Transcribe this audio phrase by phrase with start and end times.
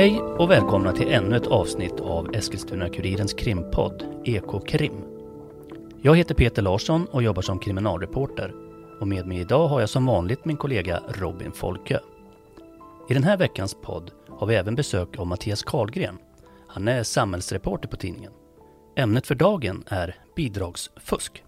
[0.00, 5.04] Hej och välkomna till ännu ett avsnitt av Eskilstuna-Kurirens krimpodd EkoKrim.
[6.02, 8.54] Jag heter Peter Larsson och jobbar som kriminalreporter.
[9.00, 12.00] Och med mig idag har jag som vanligt min kollega Robin Folke.
[13.08, 16.18] I den här veckans podd har vi även besök av Mattias Karlgren.
[16.68, 18.32] Han är samhällsreporter på tidningen.
[18.96, 21.44] Ämnet för dagen är bidragsfusk.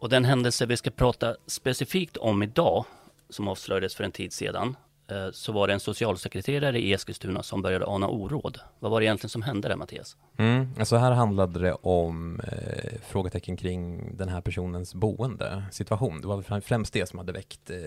[0.00, 2.84] Och den händelse vi ska prata specifikt om idag,
[3.30, 4.76] som avslöjades för en tid sedan,
[5.10, 8.58] Eh, så var det en socialsekreterare i Eskilstuna som började ana oråd.
[8.78, 10.16] Vad var det egentligen som hände där Mattias?
[10.36, 16.20] Mm, alltså här handlade det om eh, frågetecken kring den här personens boendesituation.
[16.20, 17.78] Det var främst det som hade väckt eh,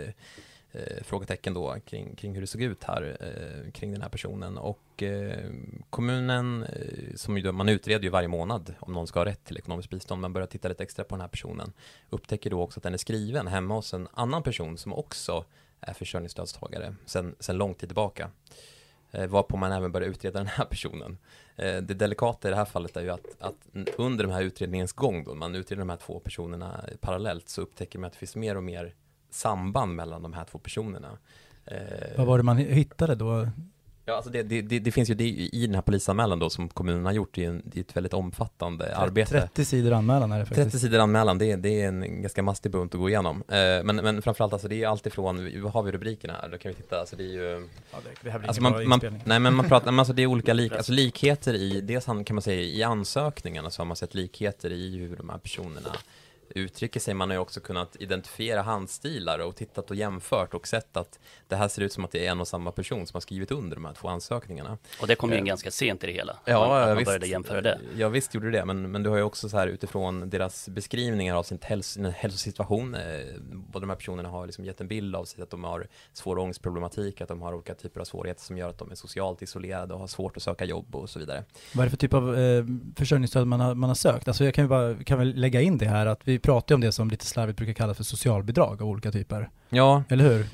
[0.72, 4.58] eh, frågetecken då kring, kring hur det såg ut här eh, kring den här personen
[4.58, 5.50] och eh,
[5.90, 9.58] kommunen eh, som ju, man utreder ju varje månad om någon ska ha rätt till
[9.58, 11.74] ekonomiskt bistånd man börjar titta lite extra på den här personen
[12.10, 15.46] upptäcker då också att den är skriven hemma hos en annan person som också
[15.88, 18.30] är försörjningsstödstagare sen, sen lång tid tillbaka
[19.12, 21.18] eh, varpå man även börjar utreda den här personen.
[21.56, 23.56] Eh, det delikata i det här fallet är ju att, att
[23.98, 28.00] under den här utredningens gång då, man utreder de här två personerna parallellt så upptäcker
[28.00, 28.94] man att det finns mer och mer
[29.30, 31.18] samband mellan de här två personerna.
[31.66, 31.78] Eh,
[32.18, 33.48] Vad var det man hittade då?
[34.06, 36.70] Ja, alltså det, det, det, det finns ju det i den här polisanmälan då som
[36.70, 39.32] kommunen har gjort, det är, en, det är ett väldigt omfattande 30, arbete.
[39.32, 40.72] 30 sidor anmälan är det faktiskt.
[40.72, 43.44] 30 sidor anmälan, det det är en ganska mastig bunt att gå igenom.
[43.48, 46.50] Eh, men, men framförallt alltså det är alltifrån, vad har vi rubrikerna här?
[46.50, 47.70] Då kan vi titta, alltså det är ju...
[47.92, 50.28] Ja, det här blir alltså man, man, Nej men man pratar, men alltså det är
[50.28, 54.16] olika lik, alltså likheter i, dels kan man säga i ansökningarna så har man sett
[54.16, 55.96] likheter i hur de här personerna
[56.56, 57.14] uttrycker sig.
[57.14, 61.56] Man har ju också kunnat identifiera handstilar och tittat och jämfört och sett att det
[61.56, 63.76] här ser ut som att det är en och samma person som har skrivit under
[63.76, 64.78] de här två ansökningarna.
[65.02, 66.38] Och det kom ju in eh, ganska sent i det hela.
[66.46, 67.80] Ja, man, man visst, började jämföra det.
[67.96, 71.36] Ja, visst gjorde det, men, men du har ju också så här utifrån deras beskrivningar
[71.36, 72.96] av sin, häls hälsosituation.
[72.96, 73.02] Eh,
[73.52, 76.40] båda de här personerna har liksom gett en bild av sig att de har svår
[76.40, 79.94] ångestproblematik, att de har olika typer av svårigheter som gör att de är socialt isolerade
[79.94, 81.44] och har svårt att söka jobb och så vidare.
[81.74, 82.66] Vad är det för typ av eh,
[82.96, 84.28] försörjningsstöd man har, man har sökt?
[84.28, 86.92] Alltså jag kan, bara, kan väl lägga in det här att vi pratar om det
[86.92, 89.50] som lite slarvigt brukar kallas för socialbidrag av olika typer.
[89.70, 90.04] Ja.
[90.10, 90.48] Eller hur?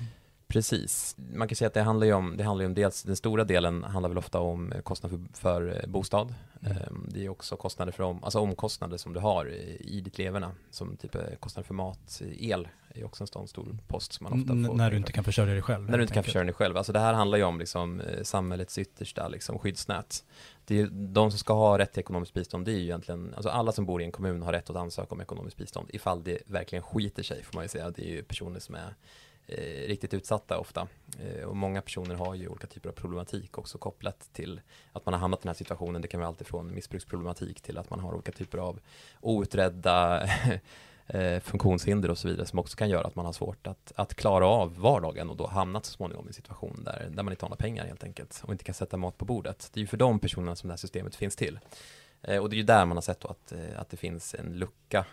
[0.47, 1.15] Precis.
[1.33, 3.43] Man kan säga att det handlar ju om, det handlar ju om dels, den stora
[3.43, 6.35] delen handlar väl ofta om kostnader för, för eh, bostad.
[6.61, 6.77] Mm.
[6.77, 10.51] Ehm, det är också kostnader för, om, alltså omkostnader som du har i ditt leverne,
[10.71, 14.41] som typ eh, kostnader för mat, el är också en sån stor post som man
[14.41, 14.75] ofta får.
[14.75, 15.89] När du inte kan försörja dig själv?
[15.89, 16.77] När du inte kan försörja dig själv.
[16.77, 20.23] Alltså det här handlar ju om liksom eh, samhällets yttersta liksom skyddsnät.
[20.65, 23.49] Det är, de som ska ha rätt till ekonomiskt bistånd, det är ju egentligen, alltså
[23.49, 26.39] alla som bor i en kommun har rätt att ansöka om ekonomiskt bistånd, ifall det
[26.45, 27.89] verkligen skiter sig, får man ju säga.
[27.89, 28.95] Det är ju personer som är
[29.47, 30.87] eh, riktigt utsatta ofta.
[31.19, 34.61] Eh, och många personer har ju olika typer av problematik också kopplat till
[34.91, 36.01] att man har hamnat i den här situationen.
[36.01, 38.79] Det kan vara allt ifrån missbruksproblematik till att man har olika typer av
[39.21, 40.29] outredda
[41.09, 44.15] eh, funktionshinder och så vidare som också kan göra att man har svårt att, att
[44.15, 47.45] klara av vardagen och då hamnat så småningom i en situation där, där man inte
[47.45, 49.69] har några pengar helt enkelt och inte kan sätta mat på bordet.
[49.73, 51.59] Det är ju för de personerna som det här systemet finns till.
[52.21, 54.53] Eh, och det är ju där man har sett att, eh, att det finns en
[54.53, 55.05] lucka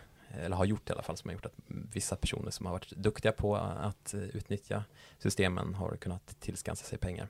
[0.43, 2.91] eller har gjort i alla fall, som har gjort att vissa personer som har varit
[2.91, 4.83] duktiga på att utnyttja
[5.19, 7.27] systemen har kunnat tillskansa sig pengar.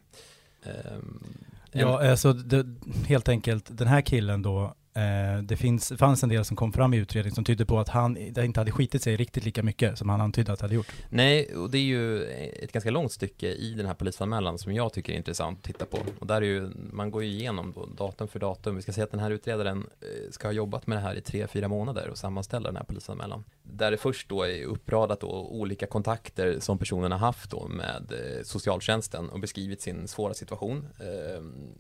[0.64, 1.24] Um,
[1.72, 2.66] ja, alltså det,
[3.08, 6.74] helt enkelt, den här killen då Eh, Eh, det finns, fanns en del som kom
[6.74, 9.98] fram i utredningen som tydde på att han inte hade skitit sig riktigt lika mycket
[9.98, 10.92] som han antydde att han hade gjort.
[11.10, 12.24] Nej, och det är ju
[12.64, 15.86] ett ganska långt stycke i den här polisanmälan som jag tycker är intressant att titta
[15.86, 15.98] på.
[16.20, 18.76] Och där är ju, man går ju igenom då datum för datum.
[18.76, 21.22] Vi ska säga att den här utredaren eh, ska ha jobbat med det här i
[21.22, 23.44] tre, fyra månader och sammanställa den här polisanmälan.
[23.64, 28.12] Där det först då är uppradat då olika kontakter som personen har haft då med
[28.12, 30.88] eh, socialtjänsten och beskrivit sin svåra situation.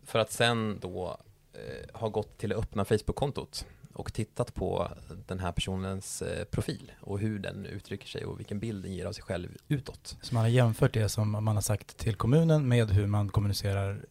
[0.05, 1.17] För att sen då
[1.93, 3.65] har gått till att öppna Facebook-kontot
[3.97, 4.91] och tittat på
[5.27, 9.05] den här personens eh, profil och hur den uttrycker sig och vilken bild den ger
[9.05, 10.17] av sig själv utåt.
[10.21, 14.05] Så man har jämfört det som man har sagt till kommunen med hur man kommunicerar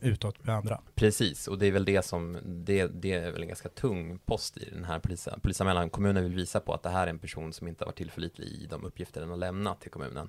[0.00, 0.80] utåt med andra?
[0.94, 4.56] Precis, och det är väl det som, det, det är väl en ganska tung post
[4.56, 5.00] i den här
[5.40, 5.90] polisanmälan.
[5.90, 8.46] Kommunen vill visa på att det här är en person som inte har varit tillförlitlig
[8.46, 10.28] i de uppgifter den har lämnat till kommunen.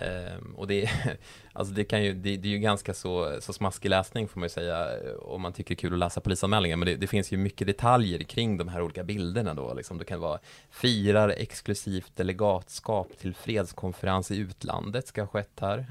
[0.00, 0.90] Um, och det,
[1.52, 4.44] alltså det, kan ju, det, det, är ju ganska så, så smaskig läsning får man
[4.44, 6.76] ju säga eh, om man tycker det är kul att läsa polisanmälningar.
[6.76, 9.74] Men det, det, finns ju mycket detaljer kring de här olika bilderna då.
[9.74, 10.38] Liksom det kan vara
[10.70, 15.86] firar exklusivt delegatskap till fredskonferens i utlandet ska ha skett här.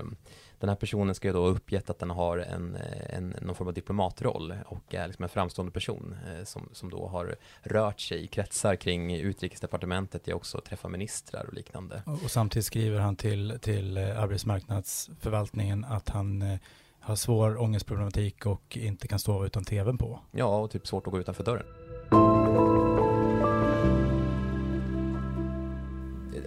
[0.00, 0.16] Um,
[0.58, 2.76] den här personen ska ju då ha uppgett att den har en,
[3.10, 7.06] en, någon form av diplomatroll och är liksom en framstående person eh, som, som då
[7.06, 12.02] har rört sig i kretsar kring utrikesdepartementet, jag också träffar ministrar och liknande.
[12.06, 16.58] Och, och samtidigt skriver han till, till eh, arbetsmarknadsförvaltningen att han eh,
[17.00, 20.20] har svår ångestproblematik och inte kan sova utan tvn på.
[20.30, 21.66] Ja, och typ svårt att gå utanför dörren.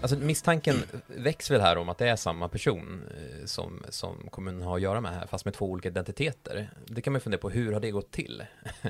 [0.01, 0.75] Alltså misstanken
[1.07, 4.81] väcks väl här om att det är samma person eh, som, som kommunen har att
[4.81, 6.69] göra med här, fast med två olika identiteter.
[6.85, 8.43] Det kan man fundera på, hur har det gått till?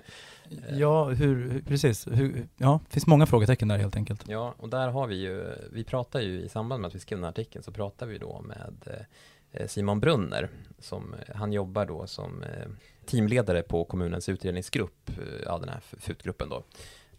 [0.72, 2.08] ja, hur, precis.
[2.08, 4.24] Hur, ja, det finns många frågetecken där helt enkelt.
[4.28, 7.18] Ja, och där har vi ju, vi pratar ju i samband med att vi skrev
[7.18, 9.06] den här artikeln, så pratar vi då med
[9.52, 10.50] eh, Simon Brunner,
[10.80, 12.68] som, han jobbar då som eh,
[13.06, 15.12] teamledare på kommunens utredningsgrupp,
[15.46, 16.64] ja den här FUT-gruppen då.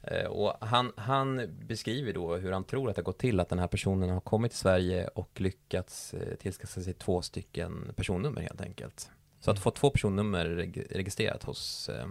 [0.03, 3.59] Eh, och han, han, beskriver då hur han tror att det gått till att den
[3.59, 8.61] här personen har kommit till Sverige och lyckats eh, tillskansa sig två stycken personnummer helt
[8.61, 9.11] enkelt.
[9.41, 9.63] Så att mm.
[9.63, 10.45] få två personnummer
[10.91, 12.07] registrerat hos eh,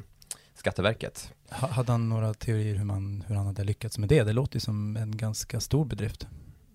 [0.54, 1.34] Skatteverket.
[1.50, 4.24] Hade han några teorier hur, man, hur han hade lyckats med det?
[4.24, 6.28] Det låter ju som en ganska stor bedrift.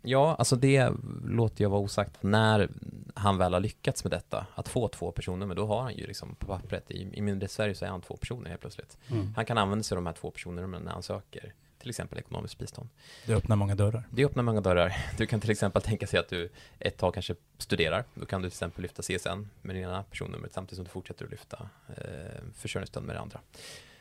[0.08, 0.92] Ja, alltså det
[1.24, 2.22] låter jag vara osagt.
[2.22, 2.68] När
[3.14, 6.34] han väl har lyckats med detta, att få två personnummer, då har han ju liksom
[6.34, 8.98] på pappret, i, i mindre Sverige så är han två personer helt plötsligt.
[9.08, 9.32] Mm.
[9.36, 12.58] Han kan använda sig av de här två personnumren när han söker till exempel ekonomiskt
[12.58, 12.88] bistånd.
[13.26, 14.04] Det öppnar många dörrar.
[14.10, 14.96] Det öppnar många dörrar.
[15.16, 16.48] Du kan till exempel tänka sig att du
[16.78, 18.04] ett tag kanske studerar.
[18.14, 21.24] Då kan du till exempel lyfta CSN med det ena personnumret samtidigt som du fortsätter
[21.24, 23.40] att lyfta eh, försörjningsstöd med det andra.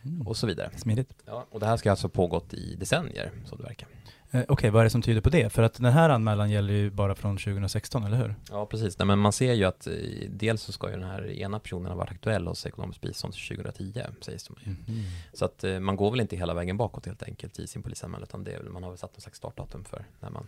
[0.02, 0.28] Mm.
[0.28, 0.72] Och så vidare.
[0.78, 1.14] Smidigt.
[1.26, 3.88] Ja, och det här ska alltså ha pågått i decennier, som det verkar.
[4.32, 5.50] Eh, Okej, okay, vad är det som tyder på det?
[5.50, 8.36] För att den här anmälan gäller ju bara från 2016, eller hur?
[8.52, 9.00] Ja, precis.
[9.00, 9.94] Nej, men man ser ju att eh,
[10.30, 14.02] dels så ska ju den här ena personen ha varit aktuell hos ekonomiskt bistånd 2010,
[14.22, 14.72] sägs det ju.
[14.72, 15.04] Mm.
[15.34, 18.24] Så att eh, man går väl inte hela vägen bakåt helt enkelt i sin polisanmälan,
[18.24, 20.48] utan det är, man har väl satt någon slags startdatum för när man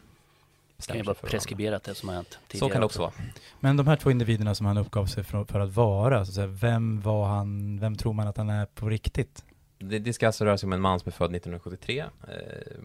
[0.77, 2.69] det kan ju vara preskriberat det som har hänt tidigare.
[2.69, 3.11] Så kan det också vara.
[3.59, 6.35] Men de här två individerna som han uppgav sig för, för att vara, så att
[6.35, 9.43] säga, vem var han, vem tror man att han är på riktigt?
[9.79, 12.77] Det, det, ska alltså röra sig om en man som är född 1973, eh,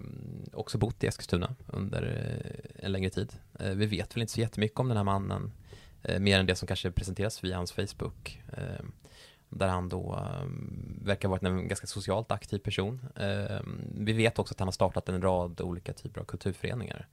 [0.52, 3.32] också bott i Eskilstuna under eh, en längre tid.
[3.58, 5.52] Eh, vi vet väl inte så jättemycket om den här mannen,
[6.02, 8.40] eh, mer än det som kanske presenteras via hans Facebook.
[8.52, 8.84] Eh,
[9.48, 10.46] där han då eh,
[11.04, 13.00] verkar ha varit en ganska socialt aktiv person.
[13.16, 13.60] Eh,
[13.94, 17.08] vi vet också att han har startat en rad olika typer av kulturföreningar.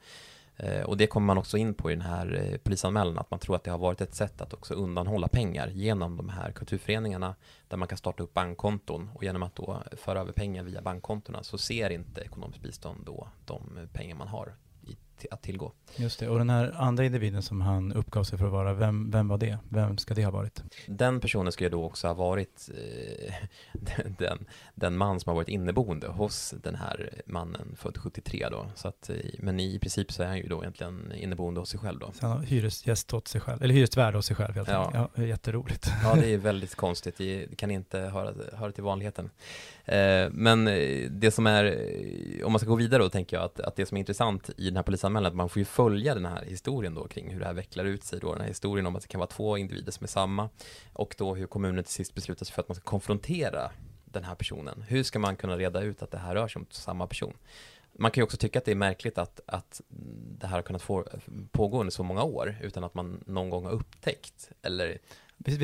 [0.59, 3.39] Eh, och det kommer man också in på i den här eh, polisanmälan, att man
[3.39, 7.35] tror att det har varit ett sätt att också undanhålla pengar genom de här kulturföreningarna,
[7.67, 9.09] där man kan starta upp bankkonton.
[9.13, 13.27] Och genom att då föra över pengar via bankkontona så ser inte ekonomiskt bistånd då
[13.45, 14.53] de pengar man har
[15.31, 15.71] att tillgå.
[15.95, 19.11] Just det, och den här andra individen som han uppgav sig för att vara, vem,
[19.11, 19.57] vem var det?
[19.69, 20.63] Vem ska det ha varit?
[20.87, 23.33] Den personen ska ju då också ha varit eh,
[24.17, 24.45] den,
[24.75, 28.71] den man som har varit inneboende hos den här mannen född 73 då.
[28.75, 31.79] Så att, eh, men i princip så är han ju då egentligen inneboende hos sig
[31.79, 32.11] själv då.
[32.13, 34.85] Så han har hyresgäst åt sig själv, eller hyresvärd hos sig själv helt ja.
[34.85, 35.09] enkelt.
[35.15, 35.87] Ja, jätteroligt.
[36.03, 37.17] Ja, det är väldigt konstigt.
[37.17, 39.29] Det kan inte höra, höra till vanligheten.
[39.91, 43.43] Eh, men eh, det som är, eh, om man ska gå vidare då, tänker jag
[43.43, 46.13] att, att det som är intressant i den här polisanmälan, att man får ju följa
[46.13, 48.85] den här historien då kring hur det här vecklar ut sig då, den här historien
[48.85, 50.49] om att det kan vara två individer som är samma
[50.93, 53.71] och då hur kommunen till sist beslutar sig för att man ska konfrontera
[54.05, 54.85] den här personen.
[54.87, 57.33] Hur ska man kunna reda ut att det här rör sig om samma person?
[57.93, 59.81] Man kan ju också tycka att det är märkligt att, att
[60.39, 61.07] det här har kunnat få,
[61.51, 64.97] pågå under så många år utan att man någon gång har upptäckt eller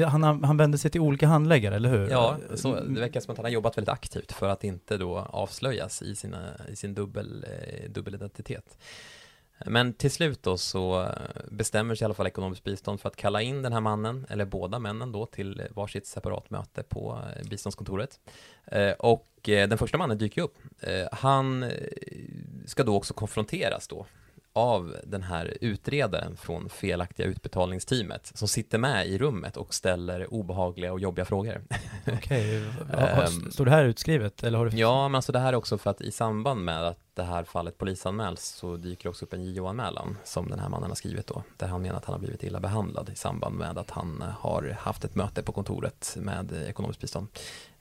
[0.08, 2.10] han, han vände sig till olika handläggare, eller hur?
[2.10, 5.18] Ja, så det verkar som att han har jobbat väldigt aktivt för att inte då
[5.18, 6.38] avslöjas i, sina,
[6.70, 8.78] i sin dubbel, eh, dubbelidentitet.
[9.66, 11.10] Men till slut då så
[11.52, 14.46] bestämmer sig i alla fall ekonomiskt bistånd för att kalla in den här mannen, eller
[14.46, 18.20] båda männen då, till varsitt separat möte på eh, biståndskontoret.
[18.66, 20.58] Eh, och den första mannen dyker upp.
[21.12, 21.72] Han
[22.66, 24.06] ska då också konfronteras då
[24.56, 30.94] av den här utredaren från felaktiga utbetalningsteamet som sitter med i rummet och ställer obehagliga
[30.94, 31.62] och jobbiga frågor.
[32.08, 33.04] Okej, okay.
[33.04, 34.44] Ehm, står det här utskrivet?
[34.44, 34.78] Eller har du...
[34.78, 37.44] Ja, men alltså det här är också för att i samband med att det här
[37.44, 41.44] fallet polisanmäls så dyker också upp en JO-anmälan som den här mannen har skrivit då,
[41.58, 44.78] där han menar att han har blivit illa behandlad i samband med att han har
[44.80, 47.28] haft ett möte på kontoret med ekonomiskt bistånd.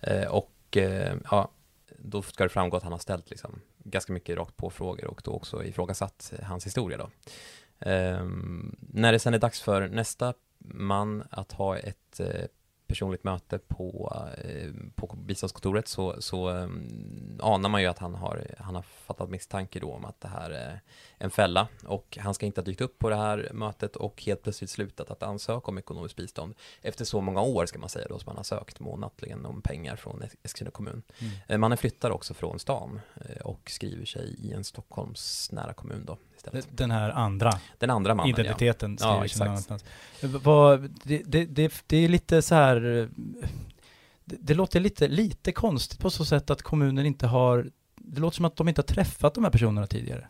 [0.01, 1.51] Eh, och eh, ja,
[1.99, 5.21] då ska det framgå att han har ställt liksom ganska mycket rakt på frågor och
[5.25, 7.11] då också ifrågasatt hans historia då.
[7.91, 12.45] Um, när det sen är dags för nästa man att ha ett eh,
[12.95, 18.47] personligt möte på, eh, på biståndskontoret så, så um, anar man ju att han har,
[18.59, 20.81] han har fattat misstanke då om att det här är
[21.19, 24.43] en fälla och han ska inte ha dykt upp på det här mötet och helt
[24.43, 28.19] plötsligt slutat att ansöka om ekonomiskt bistånd efter så många år ska man säga då
[28.19, 31.03] som han har sökt månatligen om pengar från Eskilstuna kommun.
[31.19, 31.33] Mm.
[31.49, 36.05] Eh, mannen flyttar också från stan eh, och skriver sig i en Stockholms nära kommun
[36.05, 36.79] då istället.
[36.79, 37.53] Den här andra?
[37.79, 39.17] Den andra mannen, Identiteten ja.
[39.17, 39.85] ja exakt.
[41.05, 42.81] Det, det, det, det är lite så här,
[44.25, 48.37] det, det, låter lite, lite konstigt på så sätt att kommunen inte har, det låter
[48.37, 50.29] som att de inte har träffat de här personerna tidigare.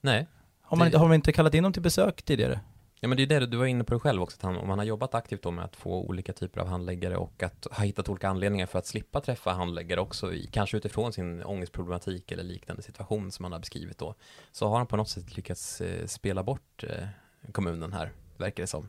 [0.00, 0.26] Nej.
[0.62, 2.60] Har man, har man inte kallat in dem till besök tidigare?
[3.02, 4.68] Ja men det är det du var inne på det själv också, att han, om
[4.68, 7.84] han har jobbat aktivt då med att få olika typer av handläggare och att ha
[7.84, 12.42] hittat olika anledningar för att slippa träffa handläggare också, i, kanske utifrån sin ångestproblematik eller
[12.42, 14.14] liknande situation som han har beskrivit då,
[14.52, 17.06] så har han på något sätt lyckats eh, spela bort eh,
[17.52, 18.88] kommunen här, verkar det som.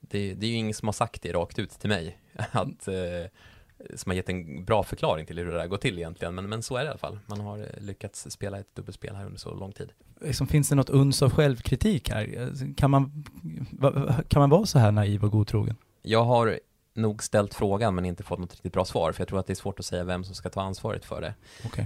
[0.00, 2.18] Det, det, är ju ingen som har sagt det rakt ut till mig,
[2.50, 2.94] att eh,
[3.94, 6.62] som har gett en bra förklaring till hur det där går till egentligen, men, men
[6.62, 7.18] så är det i alla fall.
[7.26, 9.92] Man har eh, lyckats spela ett dubbelspel här under så lång tid.
[10.20, 12.52] Liksom, finns det något uns av självkritik här?
[12.76, 13.24] Kan man,
[14.28, 15.76] kan man vara så här naiv och godtrogen?
[16.02, 16.60] Jag har
[16.94, 19.52] nog ställt frågan men inte fått något riktigt bra svar, för jag tror att det
[19.52, 21.34] är svårt att säga vem som ska ta ansvaret för det.
[21.66, 21.84] Okay.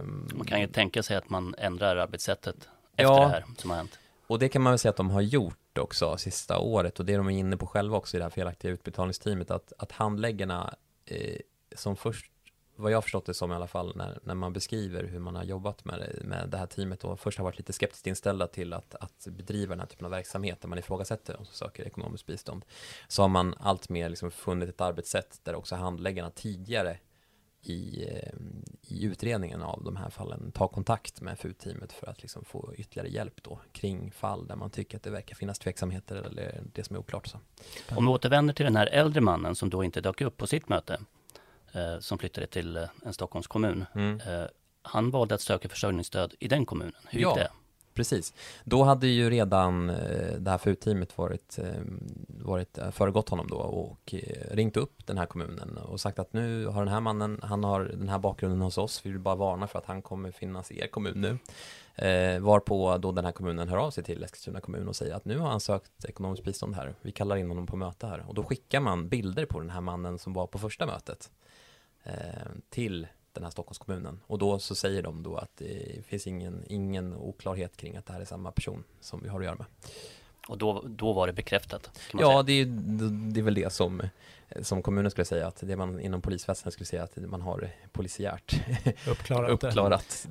[0.00, 3.70] Um, man kan ju tänka sig att man ändrar arbetssättet efter ja, det här som
[3.70, 3.98] har hänt.
[4.26, 7.12] Och det kan man väl säga att de har gjort också sista året och det
[7.12, 10.74] är de är inne på själva också i det här felaktiga utbetalningsteamet att, att handläggarna
[11.06, 11.36] eh,
[11.76, 12.30] som först,
[12.76, 15.44] vad jag förstått det som i alla fall, när, när man beskriver hur man har
[15.44, 18.72] jobbat med det, med det här teamet och först har varit lite skeptiskt inställda till
[18.72, 22.26] att, att bedriva den här typen av verksamhet där man ifrågasätter de som söker ekonomiskt
[22.26, 22.64] bistånd,
[23.08, 26.98] så har man allt mer liksom funnit ett arbetssätt där också handläggarna tidigare
[27.64, 28.32] i, eh,
[28.88, 33.08] i utredningen av de här fallen ta kontakt med FU-teamet för att liksom få ytterligare
[33.08, 36.96] hjälp då kring fall där man tycker att det verkar finnas tveksamheter eller det som
[36.96, 37.26] är oklart.
[37.26, 37.38] Så.
[37.96, 40.68] Om vi återvänder till den här äldre mannen som då inte dök upp på sitt
[40.68, 41.00] möte,
[41.72, 43.84] eh, som flyttade till eh, en Stockholms kommun.
[43.94, 44.20] Mm.
[44.20, 44.46] Eh,
[44.82, 46.94] han valde att söka försörjningsstöd i den kommunen.
[47.08, 47.34] Hur gick ja.
[47.34, 47.50] det?
[47.94, 48.34] Precis.
[48.64, 51.82] Då hade ju redan eh, det här FU-teamet varit, eh,
[52.28, 54.14] varit eh, föregått honom då och
[54.50, 57.84] ringt upp den här kommunen och sagt att nu har den här mannen, han har
[57.84, 60.80] den här bakgrunden hos oss, vi vill bara varna för att han kommer finnas i
[60.80, 61.38] er kommun nu.
[61.94, 65.24] Eh, varpå då den här kommunen hör av sig till Eskilstuna kommun och säger att
[65.24, 68.24] nu har han sökt ekonomiskt bistånd här, vi kallar in honom på möte här.
[68.28, 71.30] Och då skickar man bilder på den här mannen som var på första mötet
[72.02, 72.12] eh,
[72.70, 74.20] till den här Stockholmskommunen.
[74.26, 78.12] Och då så säger de då att det finns ingen, ingen oklarhet kring att det
[78.12, 79.66] här är samma person som vi har att göra med.
[80.48, 82.00] Och då, då var det bekräftat?
[82.12, 82.66] ja, det är,
[83.32, 84.02] det är väl det som,
[84.62, 88.60] som kommunen skulle säga, att det man inom polisväsendet skulle säga att man har polisiärt
[89.08, 90.26] uppklarat, uppklarat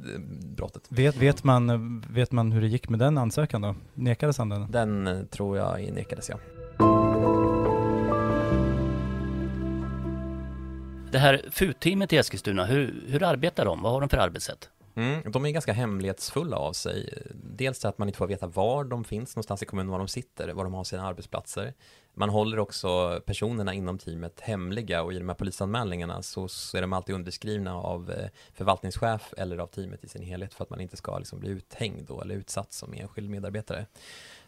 [0.56, 0.84] brottet.
[0.90, 3.76] Vet, vet, man, vet man hur det gick med den ansökan då?
[3.94, 4.72] Nekades han den?
[4.72, 6.38] Den tror jag nekades, ja.
[11.14, 13.82] Det här FUT-teamet i Eskilstuna, hur, hur arbetar de?
[13.82, 14.70] Vad har de för arbetssätt?
[14.96, 17.24] Mm, de är ganska hemlighetsfulla av sig.
[17.34, 20.54] Dels att man inte får veta var de finns någonstans i kommunen, var de sitter,
[20.54, 21.74] var de har sina arbetsplatser.
[22.14, 26.82] Man håller också personerna inom teamet hemliga och i de här polisanmälningarna så, så är
[26.82, 30.82] de alltid underskrivna av eh, förvaltningschef eller av teamet i sin helhet för att man
[30.82, 33.86] inte ska liksom bli uthängd då, eller utsatt som enskild medarbetare.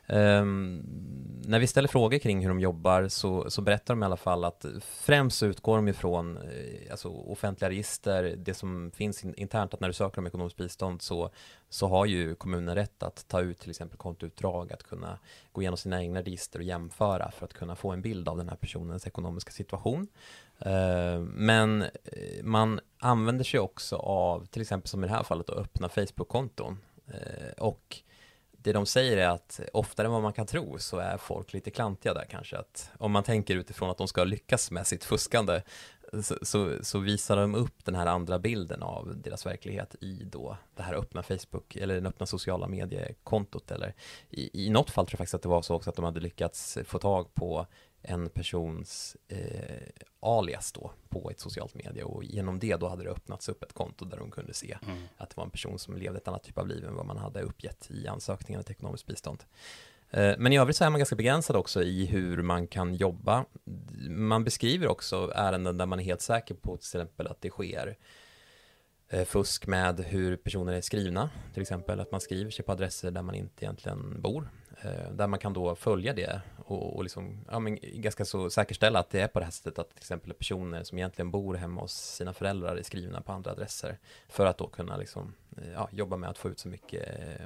[0.07, 0.83] Um,
[1.47, 4.43] när vi ställer frågor kring hur de jobbar så, så berättar de i alla fall
[4.43, 9.79] att främst utgår de ifrån eh, alltså offentliga register, det som finns in, internt, att
[9.79, 11.29] när du söker om ekonomiskt bistånd så,
[11.69, 15.19] så har ju kommunen rätt att ta ut till exempel kontoutdrag, att kunna
[15.51, 18.49] gå igenom sina egna register och jämföra för att kunna få en bild av den
[18.49, 20.07] här personens ekonomiska situation.
[20.65, 25.49] Uh, men eh, man använder sig också av, till exempel som i det här fallet,
[25.49, 26.77] att öppna Facebook-konton.
[27.07, 28.01] Uh, och
[28.65, 31.71] det de säger är att oftare än vad man kan tro så är folk lite
[31.71, 32.57] klantiga där kanske.
[32.57, 35.61] Att om man tänker utifrån att de ska lyckas med sitt fuskande
[36.23, 40.57] så, så, så, visar de upp den här andra bilden av deras verklighet i då
[40.75, 43.93] det här öppna Facebook eller det öppna sociala mediekontot eller
[44.29, 46.19] i, i något fall tror jag faktiskt att det var så också att de hade
[46.19, 47.67] lyckats få tag på
[48.07, 49.39] en persons eh,
[50.19, 53.73] alias då på ett socialt medie och genom det då hade det öppnats upp ett
[53.73, 54.97] konto där de kunde se mm.
[55.17, 57.17] att det var en person som levde ett annat typ av liv än vad man
[57.17, 59.43] hade uppgett i ansökningen till ekonomiskt bistånd.
[60.11, 63.45] Eh, men i övrigt så är man ganska begränsad också i hur man kan jobba.
[64.09, 67.97] Man beskriver också ärenden där man är helt säker på till exempel att det sker
[69.09, 73.11] eh, fusk med hur personer är skrivna, till exempel att man skriver sig på adresser
[73.11, 74.49] där man inte egentligen bor
[74.85, 78.99] Eh, där man kan då följa det och, och liksom, ja, men ganska så säkerställa
[78.99, 81.81] att det är på det här sättet att till exempel personer som egentligen bor hemma
[81.81, 83.97] hos sina föräldrar är skrivna på andra adresser
[84.29, 87.45] för att då kunna liksom, eh, ja, jobba med att få ut så mycket eh,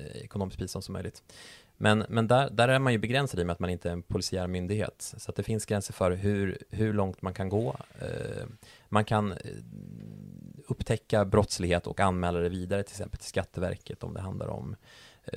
[0.00, 1.22] eh, ekonomiskt bistånd som möjligt.
[1.76, 3.92] Men, men där, där är man ju begränsad i och med att man inte är
[3.92, 5.14] en polisiär myndighet.
[5.16, 7.76] Så att det finns gränser för hur, hur långt man kan gå.
[7.98, 8.46] Eh,
[8.88, 9.34] man kan
[10.68, 14.78] upptäcka brottslighet och anmäla det vidare till exempel till Skatteverket om det handlar om Eh,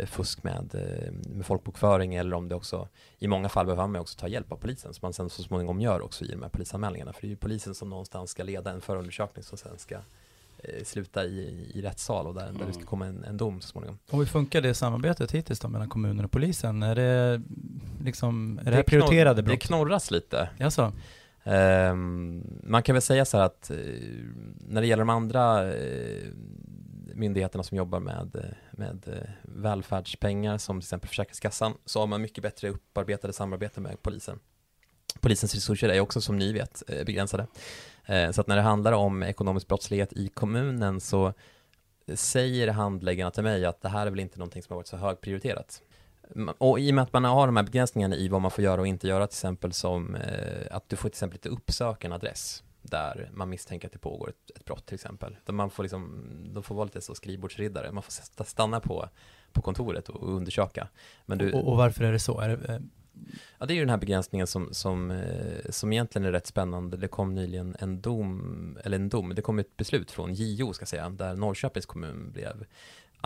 [0.06, 2.88] fusk med, eh, med folkbokföring eller om det också
[3.20, 5.82] i många fall behöver man också ta hjälp av polisen som man sen så småningom
[5.82, 8.72] gör också i de här polisanmälningarna för det är ju polisen som någonstans ska leda
[8.72, 9.96] en förundersökning som sen ska
[10.58, 12.58] eh, sluta i, i rättssal och där, mm.
[12.58, 14.00] där det ska komma en, en dom så småningom.
[14.10, 16.84] Och hur funkar det samarbetet hittills då mellan kommunen och polisen?
[16.84, 17.42] Är det
[18.04, 19.60] liksom, är det, det här prioriterade brott?
[19.60, 20.50] Det knorras lite.
[20.58, 20.94] Jaså?
[21.44, 23.78] Um, man kan väl säga så här att uh,
[24.68, 25.74] när det gäller de andra uh,
[27.18, 32.22] myndigheterna som jobbar med, eh, med eh, välfärdspengar som till exempel Försäkringskassan så har man
[32.22, 34.40] mycket bättre upparbetade samarbete med polisen.
[35.20, 37.48] Polisens resurser är också som ni vet eh, begränsade.
[38.32, 41.34] Så att när det handlar om ekonomisk brottslighet i kommunen så
[42.14, 44.98] säger handläggarna till mig att det här är väl inte någonting som har varit så
[44.98, 45.82] högprioriterat.
[46.58, 48.82] Och i och med att man har de här begränsningarna i vad man får göra
[48.82, 50.18] och inte göra, till exempel som
[50.72, 54.30] att du får till exempel inte uppsöka en adress där man misstänker att det pågår
[54.30, 55.38] ett, ett brott till exempel.
[55.46, 59.10] Där man får liksom, de får vara lite så skrivbordsriddare, man får stanna på,
[59.52, 60.88] på kontoret och, undersöka.
[61.26, 62.40] Men du, och, och varför är det så?
[62.40, 62.80] Är det, eh,
[63.58, 66.98] Ja, det är ju den här begränsningen som, som, eh, som egentligen är rätt spännande.
[66.98, 70.86] Det kom nyligen en dom, eller en dom, det kom ett beslut från JO, ska
[70.86, 72.66] säga, där Norrköpings kommun blev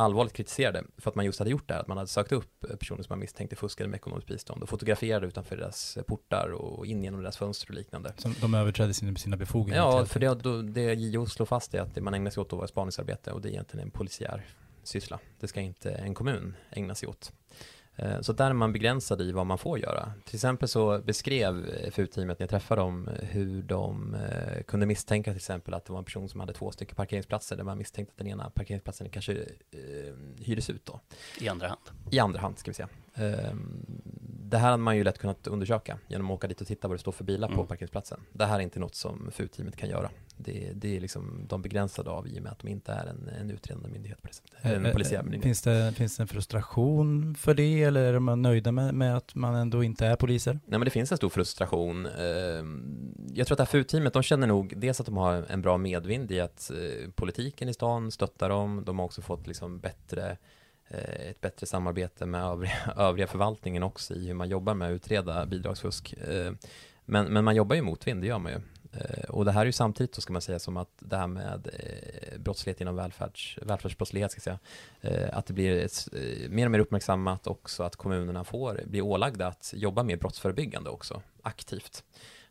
[0.02, 2.80] allvarligt kritiserade för att man just hade gjort det här, att man hade sökt upp
[2.80, 7.04] personer som man misstänkte fuskade med ekonomiskt bistånd och fotograferade utanför deras portar och in
[7.04, 8.14] genom deras fönster och liknande.
[8.18, 9.86] Som de överträdde sina, sina befogenheter?
[9.86, 12.56] Ja, för det, då, det JO slår fast är att man ägnar sig åt då
[12.56, 14.46] var spaningsarbete och det är egentligen en polisiär
[14.84, 15.20] syssla.
[15.40, 17.32] Det ska inte en kommun ägna sig åt.
[17.96, 20.14] Eh, så där är man begränsad i vad man får göra.
[20.26, 25.38] Till exempel så beskrev FU-teamet när jag träffade dem hur de eh, kunde misstänka till
[25.38, 28.18] exempel att det var en person som hade två stycken parkeringsplatser där man misstänkte att
[28.18, 31.00] den ena parkeringsplatsen kanske eh, hyrdes ut då.
[31.40, 31.82] I andra hand?
[32.12, 32.90] I andra hand ska vi säga.
[33.16, 33.86] Ehm,
[34.52, 36.98] det här hade man ju lätt kunnat undersöka genom att åka dit och titta vad
[36.98, 37.58] det står för bilar mm.
[37.58, 38.20] på parkeringsplatsen.
[38.34, 40.10] Det här är inte något som FU-teamet kan göra.
[40.44, 43.30] Det, det, är liksom de begränsade av i och med att de inte är en,
[43.42, 44.54] en utredande myndighet på det sättet.
[44.62, 45.44] En äh, polisiär myndighet.
[45.44, 49.36] Finns det, finns det en frustration för det eller är man nöjda med, med att
[49.36, 50.54] man ändå inte är poliser?
[50.54, 52.06] Nej men det finns en stor frustration.
[52.06, 55.62] Ehm, jag tror att det här FU-teamet, de känner nog dels att de har en
[55.62, 58.84] bra medvind i att eh, politiken i stan stöttar dem.
[58.86, 60.38] De har också fått liksom bättre
[60.94, 64.96] Eh, ett bättre samarbete med övriga, övriga förvaltningen också i hur man jobbar med att
[64.96, 66.14] utreda bidragsfusk.
[66.14, 66.54] Eh,
[67.06, 68.60] men, men man jobbar ju motvind, det gör man ju.
[68.94, 71.28] Eh, och det här är ju samtidigt, så ska man säga, som att det här
[71.28, 74.60] med eh, brottslighet inom välfärds, välfärdsbrottslighet, ska säga,
[75.02, 76.08] eh, att det blir ett,
[76.50, 81.22] mer och mer uppmärksammat också att kommunerna får bli ålagda att jobba mer brottsförebyggande också,
[81.42, 82.04] aktivt.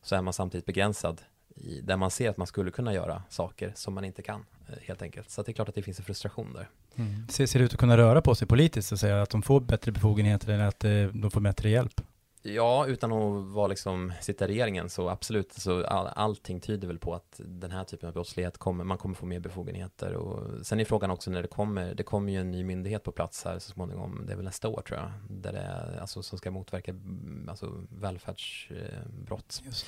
[0.02, 1.20] Så är man samtidigt begränsad
[1.56, 4.46] i, där man ser att man skulle kunna göra saker som man inte kan,
[4.82, 5.30] helt enkelt.
[5.30, 6.68] Så det är klart att det finns en frustration där.
[6.94, 7.28] Mm.
[7.28, 9.60] Ser, ser det ut att kunna röra på sig politiskt, och säga att de får
[9.60, 10.80] bättre befogenheter eller att
[11.20, 12.00] de får bättre hjälp?
[12.42, 16.98] Ja, utan att vara liksom, sitta i regeringen så absolut, så all, allting tyder väl
[16.98, 20.80] på att den här typen av brottslighet kommer, man kommer få mer befogenheter och sen
[20.80, 23.58] är frågan också när det kommer, det kommer ju en ny myndighet på plats här
[23.58, 26.50] så småningom, det är väl nästa år tror jag, där det är, alltså som ska
[26.50, 29.62] motverka mm, alltså, välfärdsbrott.
[29.64, 29.86] Just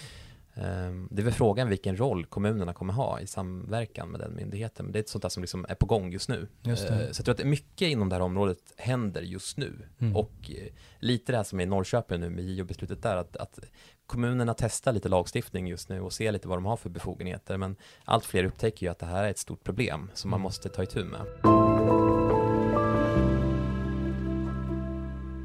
[0.54, 4.86] det är väl frågan vilken roll kommunerna kommer ha i samverkan med den myndigheten.
[4.86, 6.48] Men det är ett sånt där som liksom är på gång just nu.
[6.62, 9.72] Just ehm, så jag tror att mycket inom det här området händer just nu.
[9.98, 10.16] Mm.
[10.16, 13.58] Och eh, lite det här som är i Norrköping nu med JO-beslutet där, att, att,
[14.06, 17.56] kommunerna testar lite lagstiftning just nu och ser lite vad de har för befogenheter.
[17.56, 20.42] Men allt fler upptäcker ju att det här är ett stort problem som man mm.
[20.42, 21.20] måste ta itu med.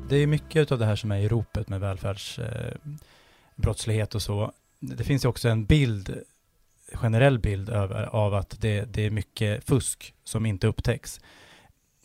[0.10, 5.04] Det är mycket av det här som är i ropet med välfärdsbrottslighet och så det
[5.04, 6.22] finns ju också en bild,
[6.94, 11.20] generell bild över, av att det, det är mycket fusk som inte upptäcks.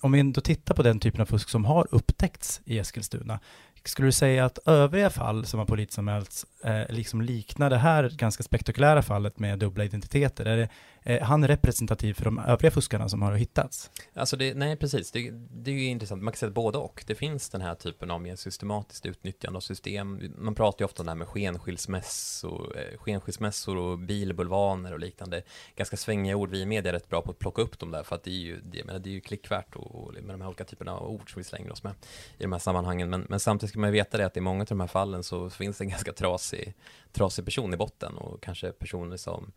[0.01, 3.41] Om vi då tittar på den typen av fusk som har upptäckts i Eskilstuna,
[3.85, 8.43] skulle du säga att övriga fall som har polisanmälts eh, liksom liknar det här ganska
[8.43, 10.45] spektakulära fallet med dubbla identiteter?
[10.45, 10.69] Är det,
[11.03, 13.91] eh, han representativ för de övriga fuskarna som har hittats?
[14.15, 15.11] Alltså det, nej, precis.
[15.11, 16.23] Det, det är ju intressant.
[16.23, 17.05] Man kan säga både och.
[17.07, 20.21] Det finns den här typen av mer systematiskt utnyttjande av system.
[20.39, 25.43] Man pratar ju ofta om det här med skenskilsmässor, eh, skenskilsmässor och bilbulvaner och liknande.
[25.77, 26.51] Ganska svängiga ord.
[26.51, 28.31] Vi i media är rätt bra på att plocka upp dem där för att det
[28.31, 31.11] är ju, det, menar, det är ju klickvärt och, med de här olika typerna av
[31.11, 31.93] ord som vi slänger oss med
[32.39, 33.11] i de här sammanhangen.
[33.11, 35.51] Men, men samtidigt ska man veta det att i många av de här fallen så
[35.51, 36.75] finns det en ganska trasig,
[37.13, 39.53] trasig person i botten och kanske personer som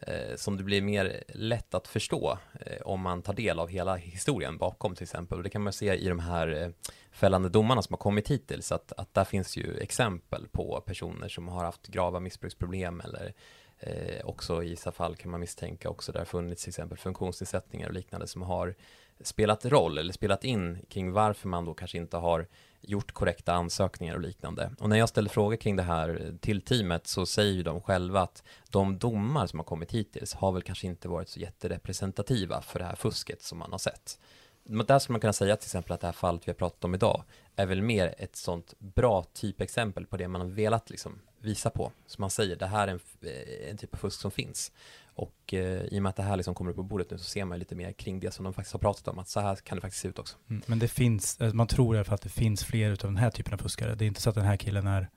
[0.00, 3.96] eh, som det blir mer lätt att förstå eh, om man tar del av hela
[3.96, 5.38] historien bakom till exempel.
[5.38, 6.68] Och det kan man se i de här eh,
[7.10, 11.48] fällande domarna som har kommit hittills, att, att där finns ju exempel på personer som
[11.48, 13.34] har haft grava missbruksproblem eller
[13.78, 17.94] eh, också i vissa fall kan man misstänka också där funnits till exempel funktionsnedsättningar och
[17.94, 18.74] liknande som har
[19.20, 22.46] spelat roll eller spelat in kring varför man då kanske inte har
[22.80, 24.70] gjort korrekta ansökningar och liknande.
[24.78, 28.20] Och när jag ställer frågor kring det här till teamet så säger ju de själva
[28.20, 32.78] att de domar som har kommit hittills har väl kanske inte varit så jätterepresentativa för
[32.78, 34.18] det här fusket som man har sett.
[34.66, 36.94] Där skulle man kunna säga till exempel att det här fallet vi har pratat om
[36.94, 37.24] idag
[37.56, 41.92] är väl mer ett sånt bra typexempel på det man har velat liksom visa på.
[42.06, 44.72] Som man säger, det här är en, eh, en typ av fusk som finns.
[45.16, 47.24] Och eh, i och med att det här liksom kommer upp på bordet nu så
[47.24, 49.56] ser man lite mer kring det som de faktiskt har pratat om, att så här
[49.56, 50.36] kan det faktiskt se ut också.
[50.50, 52.96] Mm, men det finns, eh, man tror i alla fall att det finns fler av
[52.96, 53.94] den här typen av fuskare.
[53.94, 55.08] Det är inte så att den här killen är,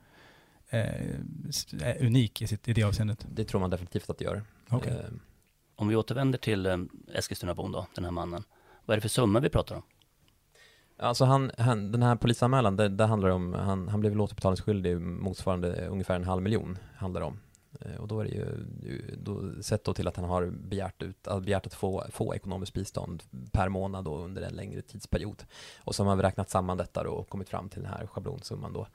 [0.70, 0.84] eh,
[1.82, 3.26] är unik i, sitt, i det avseendet?
[3.32, 4.44] Det tror man definitivt att det gör.
[4.70, 4.94] Okay.
[4.94, 5.06] Eh.
[5.76, 6.78] Om vi återvänder till eh,
[7.14, 8.44] Eskilstunabon då, den här mannen.
[8.90, 9.82] Vad är det för summa vi pratar om?
[10.98, 15.88] Alltså han, han, den här polisanmälan, det, det handlar om, han, han blev återbetalningsskyldig motsvarande
[15.88, 17.40] ungefär en halv miljon, handlar det om.
[17.82, 18.46] Eh, och då är det ju,
[19.18, 23.24] då, sett då till att han har begärt, ut, begärt att få, få ekonomiskt bistånd
[23.52, 25.44] per månad då under en längre tidsperiod.
[25.78, 28.74] Och så har man räknat samman detta då och kommit fram till den här schablonsumman
[28.74, 28.88] då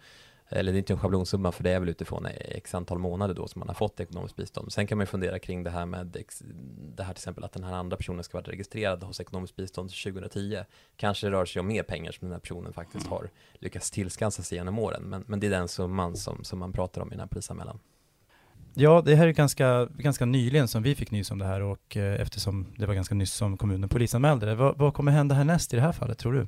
[0.48, 3.48] eller det är inte en schablonsumma för det är väl utifrån x antal månader då
[3.48, 4.72] som man har fått ekonomiskt bistånd.
[4.72, 6.24] Sen kan man ju fundera kring det här med
[6.96, 9.90] det här till exempel att den här andra personen ska vara registrerad hos ekonomiskt bistånd
[9.90, 10.59] 2010.
[10.96, 14.42] Kanske det rör sig om mer pengar som den här personen faktiskt har lyckats tillskansa
[14.42, 15.02] sig genom åren.
[15.02, 17.78] Men, men det är den summan som, som man pratar om i den här polisanmälan.
[18.76, 21.96] Ja, det här är ganska, ganska nyligen som vi fick nys om det här och
[21.96, 24.54] eh, eftersom det var ganska nyss som kommunen polisanmälde det.
[24.54, 26.46] Vad, vad kommer hända härnäst i det här fallet, tror du?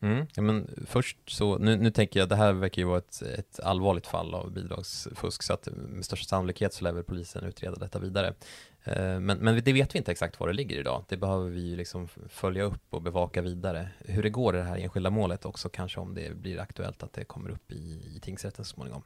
[0.00, 0.26] Mm.
[0.34, 3.60] Ja, men först så, nu, nu tänker jag, det här verkar ju vara ett, ett
[3.60, 7.98] allvarligt fall av bidragsfusk, så att med största sannolikhet så lär väl polisen utreda detta
[7.98, 8.34] vidare.
[8.84, 11.04] Eh, men, men det vet vi inte exakt var det ligger idag.
[11.08, 13.88] Det behöver vi ju liksom följa upp och bevaka vidare.
[13.98, 17.12] Hur det går i det här enskilda målet också, kanske om det blir aktuellt att
[17.12, 19.02] det kommer upp i, i tingsrätten så småningom.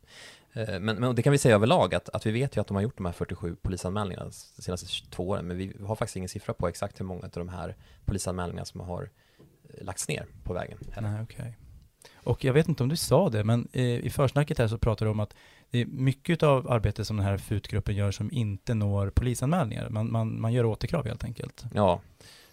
[0.53, 2.75] Eh, men, men det kan vi säga överlag, att, att vi vet ju att de
[2.75, 4.25] har gjort de här 47 polisanmälningarna
[4.57, 7.31] de senaste två åren, men vi har faktiskt ingen siffra på exakt hur många av
[7.31, 9.11] de här polisanmälningarna som har
[9.81, 10.79] lagts ner på vägen.
[11.01, 11.53] Nej, okay.
[12.25, 15.13] Och jag vet inte om du sa det, men i försnacket här så pratar du
[15.13, 15.35] om att
[15.71, 19.89] det är mycket av arbetet som den här FUT-gruppen gör som inte når polisanmälningar.
[19.89, 21.65] Man, man, man gör återkrav helt enkelt.
[21.75, 22.01] Ja,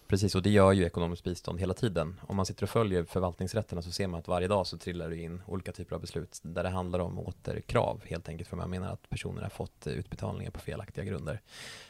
[0.08, 0.36] precis.
[0.36, 2.20] Och det gör ju ekonomiskt bistånd hela tiden.
[2.28, 5.18] Om man sitter och följer förvaltningsrätterna så ser man att varje dag så trillar det
[5.18, 8.50] in olika typer av beslut där det handlar om återkrav helt enkelt.
[8.50, 11.42] För man menar att personer har fått utbetalningar på felaktiga grunder.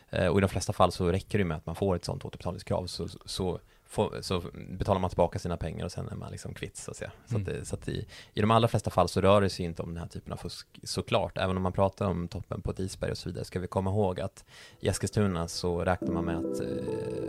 [0.10, 2.26] Eh, och i de flesta fall så räcker det med att man får ett sådant
[2.26, 6.54] återbetalningskrav så, så får, så betalar man tillbaka sina pengar och sen är man liksom
[6.54, 7.12] kvitt så att säga.
[7.25, 7.62] Så, mm.
[7.62, 9.89] att, så att i, i de allra flesta fall så rör det sig inte om
[9.89, 11.38] den här typen av fusk såklart.
[11.38, 13.89] Även om man pratar om toppen på ett isberg och så vidare ska vi komma
[13.89, 14.45] ihåg att
[14.80, 16.67] i Eskilstuna så räknar man med att eh,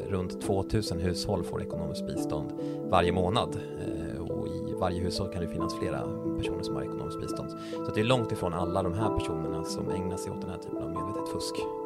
[0.09, 2.53] runt 2000 hushåll får ekonomiskt bistånd
[2.91, 3.57] varje månad.
[3.57, 6.01] Eh, och i varje hushåll kan det finnas flera
[6.39, 7.51] personer som har ekonomiskt bistånd.
[7.87, 10.59] Så det är långt ifrån alla de här personerna som ägnar sig åt den här
[10.59, 11.80] typen av medvetet fusk.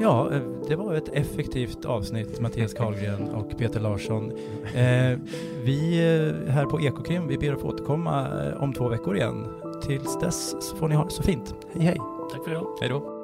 [0.00, 4.32] Ja, eh, det var ett effektivt avsnitt, Mattias Karlgren och Peter Larsson.
[4.74, 5.18] Eh,
[5.64, 8.26] vi eh, här på Ekokrim, vi ber att få återkomma
[8.58, 9.46] om två veckor igen.
[9.82, 11.54] Tills dess så får ni ha det så fint.
[11.72, 11.98] Hej hej!
[12.32, 12.66] Tack för idag.
[12.80, 13.22] Hej då!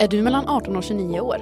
[0.00, 1.36] Är du mellan 18 och 29 år?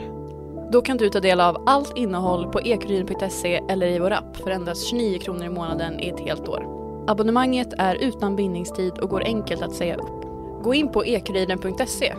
[0.72, 4.50] Då kan du ta del av allt innehåll på ekuriden.se eller i vår app för
[4.50, 6.66] endast 29 kronor i månaden i ett helt år.
[7.07, 10.23] Abonnemanget är utan bindningstid och går enkelt att säga upp.
[10.64, 12.14] Gå in på ekuriden.se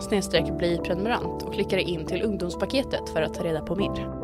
[0.58, 4.15] bli prenumerant och klicka dig in till ungdomspaketet för att ta reda på mer.